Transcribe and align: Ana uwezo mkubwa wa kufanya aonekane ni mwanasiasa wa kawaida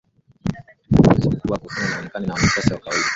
Ana 0.97 1.01
uwezo 1.07 1.29
mkubwa 1.31 1.53
wa 1.53 1.59
kufanya 1.59 1.89
aonekane 1.95 2.25
ni 2.25 2.31
mwanasiasa 2.31 2.73
wa 2.75 2.79
kawaida 2.81 3.03